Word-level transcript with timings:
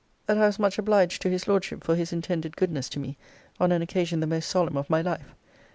'That 0.25 0.37
I 0.39 0.47
was 0.47 0.57
much 0.57 0.79
obliged 0.79 1.21
to 1.21 1.29
his 1.29 1.47
Lordship 1.47 1.83
for 1.83 1.95
his 1.95 2.11
intended 2.11 2.57
goodness 2.57 2.89
to 2.89 2.99
me 2.99 3.17
on 3.59 3.71
an 3.71 3.83
occasion 3.83 4.19
the 4.19 4.25
most 4.25 4.49
solemn 4.49 4.75
of 4.75 4.89
my 4.89 4.99
life. 5.03 5.35